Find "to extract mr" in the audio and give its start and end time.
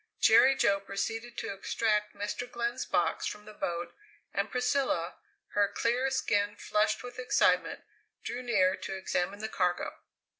1.37-2.51